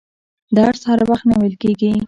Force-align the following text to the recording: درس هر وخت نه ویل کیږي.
درس 0.57 0.81
هر 0.89 0.99
وخت 1.09 1.25
نه 1.29 1.35
ویل 1.39 1.55
کیږي. 1.63 1.91